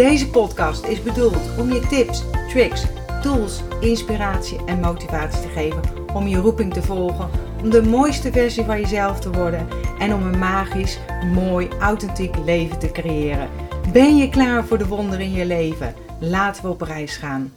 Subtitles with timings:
[0.00, 2.84] Deze podcast is bedoeld om je tips, tricks,
[3.22, 7.30] tools, inspiratie en motivatie te geven om je roeping te volgen,
[7.62, 10.98] om de mooiste versie van jezelf te worden en om een magisch,
[11.32, 13.50] mooi, authentiek leven te creëren.
[13.92, 15.94] Ben je klaar voor de wonderen in je leven?
[16.20, 17.54] Laten we op reis gaan.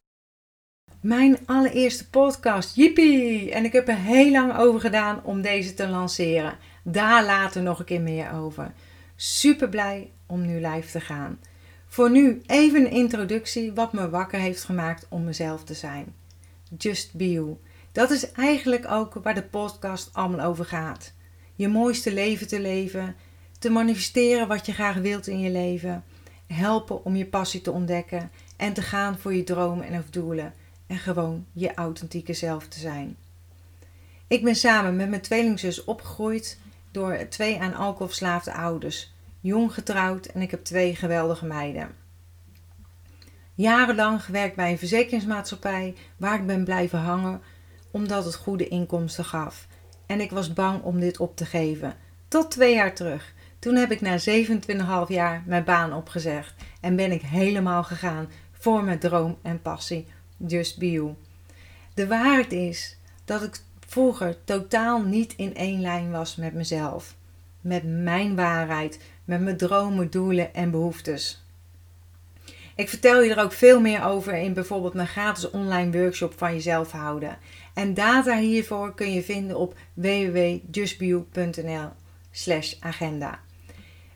[1.01, 3.51] Mijn allereerste podcast, jippie!
[3.51, 6.57] En ik heb er heel lang over gedaan om deze te lanceren.
[6.83, 8.71] Daar later nog een keer meer over.
[9.15, 11.39] Super blij om nu live te gaan.
[11.93, 16.15] Voor nu even een introductie wat me wakker heeft gemaakt om mezelf te zijn.
[16.77, 17.57] Just be you.
[17.91, 21.13] Dat is eigenlijk ook waar de podcast allemaal over gaat.
[21.55, 23.15] Je mooiste leven te leven,
[23.59, 26.03] te manifesteren wat je graag wilt in je leven,
[26.47, 30.53] helpen om je passie te ontdekken en te gaan voor je dromen en of doelen
[30.87, 33.17] en gewoon je authentieke zelf te zijn.
[34.27, 36.59] Ik ben samen met mijn tweelingzus opgegroeid
[36.91, 39.12] door twee aan alcohol verslaafde ouders
[39.43, 41.89] jong getrouwd en ik heb twee geweldige meiden.
[43.53, 47.41] Jarenlang gewerkt bij een verzekeringsmaatschappij waar ik ben blijven hangen
[47.91, 49.67] omdat het goede inkomsten gaf.
[50.05, 51.93] En ik was bang om dit op te geven.
[52.27, 53.33] Tot twee jaar terug.
[53.59, 54.19] Toen heb ik na
[55.07, 60.07] 27,5 jaar mijn baan opgezegd en ben ik helemaal gegaan voor mijn droom en passie,
[60.37, 61.13] Just Be.
[61.93, 67.15] De waarheid is dat ik vroeger totaal niet in één lijn was met mezelf.
[67.61, 71.43] Met mijn waarheid, met mijn dromen, doelen en behoeftes.
[72.75, 76.53] Ik vertel je er ook veel meer over in bijvoorbeeld mijn gratis online workshop van
[76.53, 77.37] jezelf houden.
[77.73, 81.89] En data hiervoor kun je vinden op www.justbio.nl
[82.31, 83.39] slash agenda.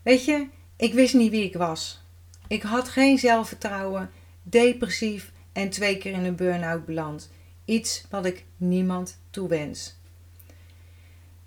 [0.04, 2.02] Weet je, ik wist niet wie ik was.
[2.48, 4.10] Ik had geen zelfvertrouwen,
[4.44, 7.32] depressief en twee keer in een burn-out beland.
[7.66, 9.96] Iets wat ik niemand toewens.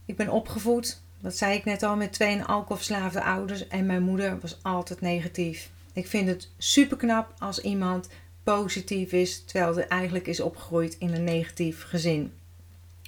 [0.06, 4.38] Ik ben opgevoed dat zei ik net al met twee alcoholverslaafde ouders en mijn moeder
[4.40, 5.70] was altijd negatief.
[5.92, 8.08] Ik vind het super knap als iemand
[8.42, 12.32] positief is, terwijl ze eigenlijk is opgegroeid in een negatief gezin.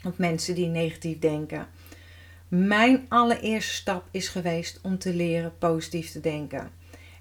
[0.04, 1.66] Of mensen die negatief denken.
[2.48, 6.70] Mijn allereerste stap is geweest om te leren positief te denken.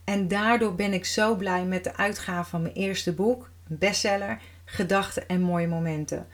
[0.03, 4.41] En daardoor ben ik zo blij met de uitgave van mijn eerste boek, een bestseller,
[4.66, 6.28] Gedachten en mooie momenten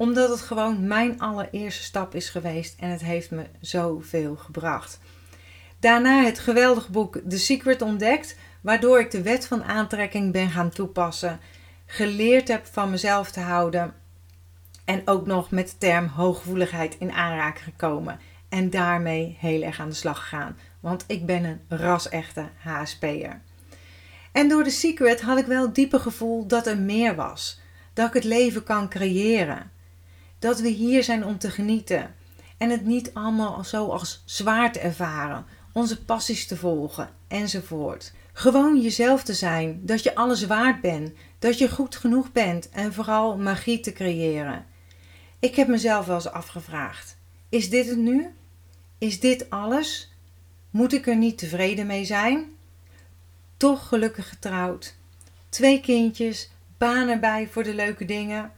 [0.00, 5.00] omdat het gewoon mijn allereerste stap is geweest en het heeft me zoveel gebracht.
[5.80, 10.70] Daarna het geweldige boek The Secret ontdekt, waardoor ik de wet van aantrekking ben gaan
[10.70, 11.40] toepassen,
[11.86, 13.94] geleerd heb van mezelf te houden
[14.84, 18.20] en ook nog met de term hooggevoeligheid in aanraking gekomen.
[18.48, 23.40] En daarmee heel erg aan de slag gegaan, want ik ben een ras-echte HSP'er.
[24.32, 27.60] En door The Secret had ik wel het diepe gevoel dat er meer was.
[27.92, 29.78] Dat ik het leven kan creëren
[30.40, 32.14] dat we hier zijn om te genieten.
[32.56, 38.12] En het niet allemaal zo als zwaar te ervaren, onze passies te volgen enzovoort.
[38.32, 42.92] Gewoon jezelf te zijn, dat je alles waard bent, dat je goed genoeg bent en
[42.92, 44.66] vooral magie te creëren.
[45.38, 47.16] Ik heb mezelf wel eens afgevraagd:
[47.48, 48.34] is dit het nu?
[48.98, 50.12] Is dit alles?
[50.70, 52.44] Moet ik er niet tevreden mee zijn?
[53.56, 54.94] Toch gelukkig getrouwd.
[55.48, 58.52] Twee kindjes, baan erbij voor de leuke dingen.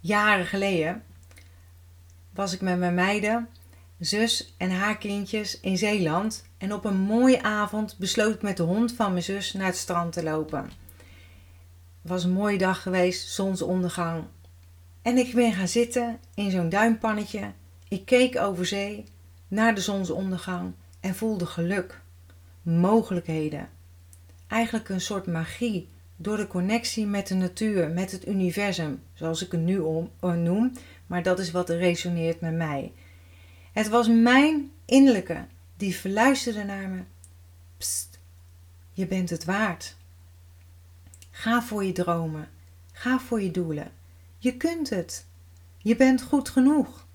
[0.00, 1.02] Jaren geleden
[2.34, 3.48] was ik met mijn meiden,
[3.98, 6.44] zus en haar kindjes in Zeeland.
[6.58, 9.76] En op een mooie avond besloot ik met de hond van mijn zus naar het
[9.76, 10.62] strand te lopen.
[12.02, 14.24] Het was een mooie dag geweest, zonsondergang.
[15.02, 17.52] En ik ben gaan zitten in zo'n duimpannetje.
[17.88, 19.04] Ik keek over zee
[19.48, 22.00] naar de zonsondergang en voelde geluk,
[22.62, 23.68] mogelijkheden.
[24.46, 29.52] Eigenlijk een soort magie door de connectie met de natuur, met het universum, zoals ik
[29.52, 29.82] het nu
[30.20, 30.72] eh, noem,
[31.10, 32.92] maar dat is wat resoneert met mij.
[33.72, 35.44] Het was mijn innerlijke
[35.76, 37.02] die verluisterde naar me.
[37.76, 38.18] Pst,
[38.92, 39.96] je bent het waard.
[41.30, 42.48] Ga voor je dromen.
[42.92, 43.90] Ga voor je doelen.
[44.38, 45.26] Je kunt het.
[45.78, 47.06] Je bent goed genoeg.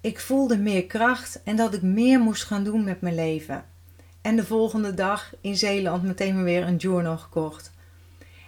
[0.00, 3.64] Ik voelde meer kracht en dat ik meer moest gaan doen met mijn leven.
[4.20, 7.72] En de volgende dag in Zeeland meteen weer een journal gekocht.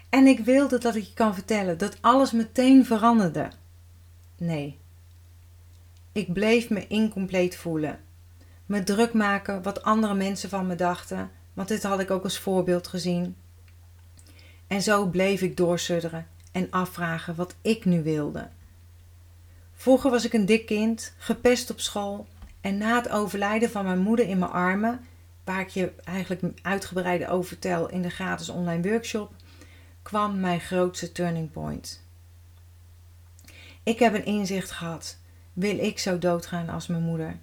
[0.09, 3.51] En ik wilde dat ik je kan vertellen dat alles meteen veranderde.
[4.37, 4.79] Nee.
[6.13, 8.01] Ik bleef me incompleet voelen.
[8.67, 12.39] Me druk maken wat andere mensen van me dachten, want dit had ik ook als
[12.39, 13.37] voorbeeld gezien.
[14.67, 18.49] En zo bleef ik doorsudderen en afvragen wat ik nu wilde.
[19.73, 22.27] Vroeger was ik een dik kind, gepest op school
[22.61, 25.01] en na het overlijden van mijn moeder in mijn armen,
[25.45, 29.33] waar ik je eigenlijk uitgebreid over vertel in de gratis online workshop,
[30.03, 32.06] kwam mijn grootste turning point.
[33.87, 35.19] Ik heb een inzicht gehad.
[35.53, 37.39] Wil ik zo doodgaan als mijn moeder?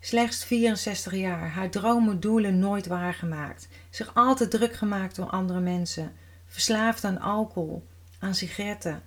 [0.00, 3.68] Slechts 64 jaar, haar dromen, doelen nooit waargemaakt.
[3.90, 6.12] Zich altijd druk gemaakt door andere mensen.
[6.46, 7.86] Verslaafd aan alcohol,
[8.18, 9.02] aan sigaretten.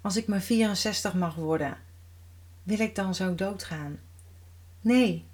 [0.00, 1.76] Als ik maar 64 mag worden,
[2.62, 3.98] wil ik dan zo doodgaan?
[4.80, 5.24] Nee.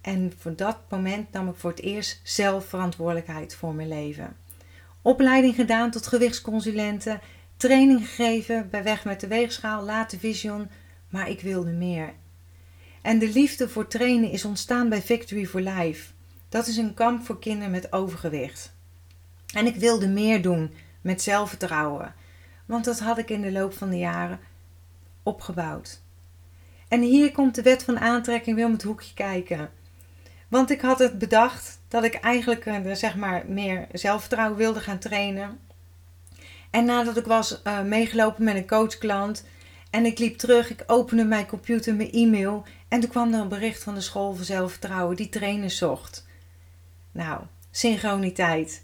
[0.00, 4.36] En voor dat moment nam ik voor het eerst zelf verantwoordelijkheid voor mijn leven.
[5.02, 7.20] Opleiding gedaan tot gewichtsconsulente,
[7.58, 10.70] training gegeven bij Weg met de Weegschaal, later Vision,
[11.08, 12.12] maar ik wilde meer.
[13.02, 16.12] En de liefde voor trainen is ontstaan bij Victory for Life.
[16.48, 18.72] Dat is een kamp voor kinderen met overgewicht.
[19.54, 22.14] En ik wilde meer doen met zelfvertrouwen,
[22.66, 24.40] want dat had ik in de loop van de jaren
[25.22, 26.00] opgebouwd.
[26.88, 29.70] En hier komt de wet van aantrekking weer om het hoekje kijken.
[30.48, 34.98] Want ik had het bedacht dat ik eigenlijk uh, zeg maar meer zelfvertrouwen wilde gaan
[34.98, 35.58] trainen.
[36.70, 39.44] En nadat ik was uh, meegelopen met een coachklant
[39.90, 43.48] en ik liep terug, ik opende mijn computer, mijn e-mail en toen kwam er een
[43.48, 46.26] bericht van de school voor zelfvertrouwen die trainers zocht.
[47.12, 48.82] Nou, synchroniteit.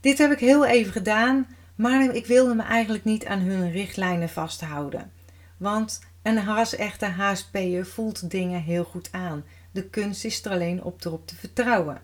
[0.00, 4.28] Dit heb ik heel even gedaan, maar ik wilde me eigenlijk niet aan hun richtlijnen
[4.28, 5.12] vasthouden.
[5.56, 9.44] Want een has-echte HSP'er voelt dingen heel goed aan.
[9.70, 12.00] De kunst is er alleen op erop te vertrouwen.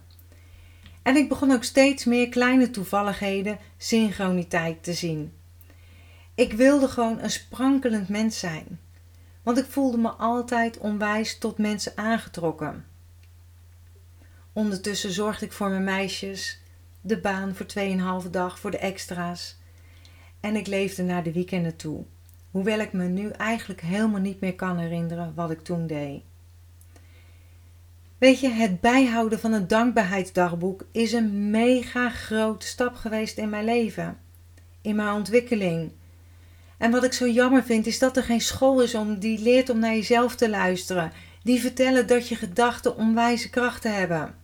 [1.02, 5.32] En ik begon ook steeds meer kleine toevalligheden, synchroniteit te zien.
[6.34, 8.80] Ik wilde gewoon een sprankelend mens zijn.
[9.42, 12.84] Want ik voelde me altijd onwijs tot mensen aangetrokken.
[14.52, 16.60] Ondertussen zorgde ik voor mijn meisjes,
[17.00, 17.66] de baan voor
[18.24, 19.58] 2,5 dag voor de extra's.
[20.40, 22.04] En ik leefde naar de weekenden toe.
[22.50, 26.22] Hoewel ik me nu eigenlijk helemaal niet meer kan herinneren wat ik toen deed.
[28.20, 33.64] Weet je, het bijhouden van een dankbaarheidsdagboek is een mega grote stap geweest in mijn
[33.64, 34.18] leven,
[34.82, 35.92] in mijn ontwikkeling.
[36.78, 39.70] En wat ik zo jammer vind, is dat er geen school is om die leert
[39.70, 41.12] om naar jezelf te luisteren,
[41.42, 44.34] die vertellen dat je gedachten onwijze krachten hebben.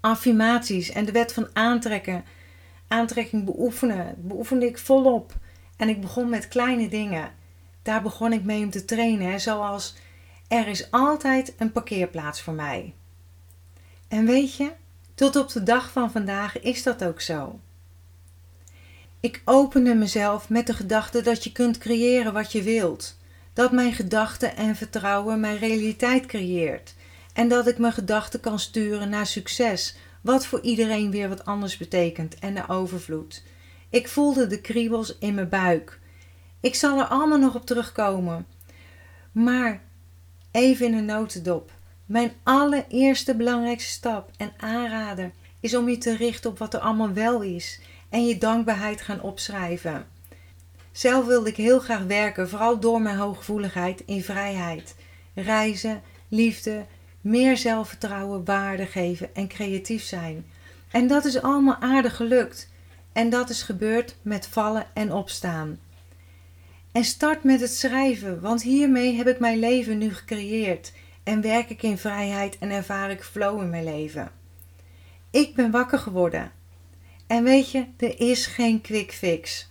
[0.00, 2.24] Affirmaties en de wet van aantrekken,
[2.88, 5.32] aantrekking beoefenen, beoefende ik volop.
[5.76, 7.30] En ik begon met kleine dingen.
[7.82, 9.94] Daar begon ik mee om te trainen, zoals
[10.48, 12.94] er is altijd een parkeerplaats voor mij.
[14.08, 14.72] En weet je,
[15.14, 17.60] tot op de dag van vandaag is dat ook zo.
[19.20, 23.16] Ik opende mezelf met de gedachte dat je kunt creëren wat je wilt.
[23.52, 26.94] Dat mijn gedachten en vertrouwen mijn realiteit creëert.
[27.32, 31.76] En dat ik mijn gedachten kan sturen naar succes, wat voor iedereen weer wat anders
[31.76, 33.42] betekent en naar overvloed.
[33.90, 36.00] Ik voelde de kriebels in mijn buik.
[36.60, 38.46] Ik zal er allemaal nog op terugkomen.
[39.32, 39.82] Maar
[40.56, 41.70] even in een notendop.
[42.06, 45.30] Mijn allereerste belangrijkste stap en aanrader
[45.60, 49.20] is om je te richten op wat er allemaal wel is en je dankbaarheid gaan
[49.20, 50.06] opschrijven.
[50.92, 54.94] Zelf wilde ik heel graag werken, vooral door mijn hooggevoeligheid in vrijheid.
[55.34, 56.84] Reizen, liefde,
[57.20, 60.46] meer zelfvertrouwen, waarde geven en creatief zijn.
[60.90, 62.68] En dat is allemaal aardig gelukt.
[63.12, 65.78] En dat is gebeurd met vallen en opstaan.
[66.96, 71.70] En start met het schrijven, want hiermee heb ik mijn leven nu gecreëerd en werk
[71.70, 74.30] ik in vrijheid en ervaar ik flow in mijn leven.
[75.30, 76.52] Ik ben wakker geworden.
[77.26, 79.70] En weet je, er is geen quick fix.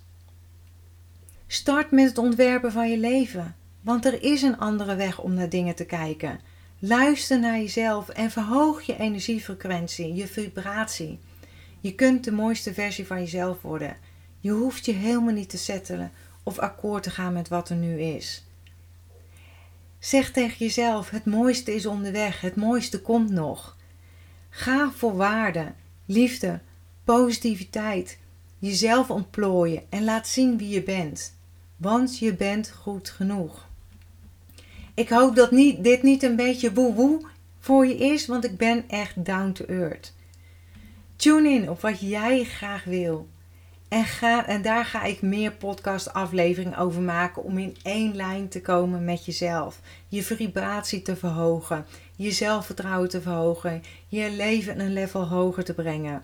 [1.48, 5.50] Start met het ontwerpen van je leven, want er is een andere weg om naar
[5.50, 6.40] dingen te kijken.
[6.80, 11.20] Luister naar jezelf en verhoog je energiefrequentie, je vibratie.
[11.82, 13.98] Je kunt de mooiste versie van jezelf worden.
[14.40, 16.12] Je hoeft je helemaal niet te settelen
[16.46, 18.44] of akkoord te gaan met wat er nu is.
[20.00, 23.78] Zeg tegen jezelf: het mooiste is onderweg, het mooiste komt nog.
[24.50, 25.74] Ga voor waarde,
[26.06, 26.60] liefde,
[27.04, 28.18] positiviteit,
[28.60, 31.36] jezelf ontplooien en laat zien wie je bent.
[31.78, 33.68] Want je bent goed genoeg.
[34.94, 37.26] Ik hoop dat niet, dit niet een beetje woe-woe
[37.60, 40.14] voor je is, want ik ben echt down to earth.
[41.16, 43.28] Tune in op wat jij graag wil.
[43.96, 48.50] En, ga, en daar ga ik meer podcast afleveringen over maken om in één lijn
[48.50, 49.80] te komen met jezelf.
[50.08, 51.86] Je vibratie te verhogen,
[52.16, 56.24] je zelfvertrouwen te verhogen, je leven een level hoger te brengen.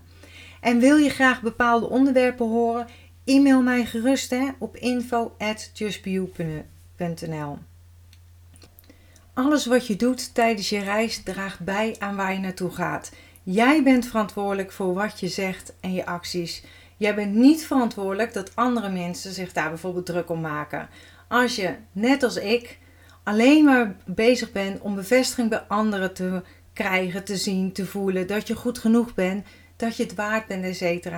[0.62, 2.88] En wil je graag bepaalde onderwerpen horen?
[3.26, 7.58] E-mail mij gerust hè, op info@justbeyou.nl.
[9.34, 13.12] Alles wat je doet tijdens je reis draagt bij aan waar je naartoe gaat.
[13.44, 16.64] Jij bent verantwoordelijk voor wat je zegt en je acties.
[17.02, 20.90] Jij bent niet verantwoordelijk dat andere mensen zich daar bijvoorbeeld druk om maken.
[21.28, 22.78] Als je, net als ik,
[23.24, 26.42] alleen maar bezig bent om bevestiging bij anderen te
[26.74, 30.82] krijgen, te zien, te voelen, dat je goed genoeg bent, dat je het waard bent,
[30.82, 31.14] etc.,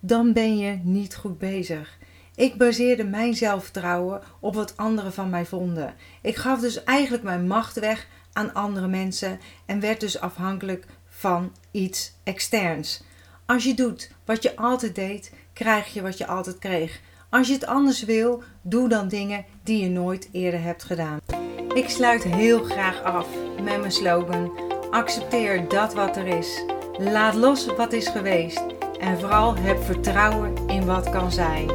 [0.00, 1.98] dan ben je niet goed bezig.
[2.34, 5.94] Ik baseerde mijn zelfvertrouwen op wat anderen van mij vonden.
[6.22, 11.52] Ik gaf dus eigenlijk mijn macht weg aan andere mensen en werd dus afhankelijk van
[11.70, 13.02] iets externs.
[13.46, 17.00] Als je doet wat je altijd deed, krijg je wat je altijd kreeg.
[17.30, 21.18] Als je het anders wil, doe dan dingen die je nooit eerder hebt gedaan.
[21.74, 23.26] Ik sluit heel graag af
[23.62, 24.58] met mijn slogan:
[24.90, 26.64] accepteer dat wat er is.
[26.98, 28.64] Laat los wat is geweest
[29.00, 31.70] en vooral heb vertrouwen in wat kan zijn.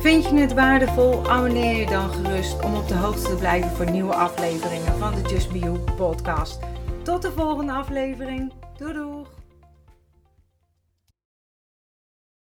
[0.00, 1.30] Vind je het waardevol?
[1.30, 5.28] Abonneer je dan gerust om op de hoogte te blijven voor nieuwe afleveringen van de
[5.28, 6.58] Just Be You podcast.
[7.02, 8.52] Tot de volgende aflevering.
[8.78, 9.39] Doei doeg!